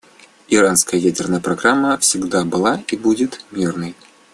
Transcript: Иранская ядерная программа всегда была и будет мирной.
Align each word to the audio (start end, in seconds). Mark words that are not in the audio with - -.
Иранская 0.47 0.99
ядерная 0.99 1.39
программа 1.39 1.95
всегда 1.99 2.43
была 2.43 2.83
и 2.87 2.97
будет 2.97 3.45
мирной. 3.51 3.95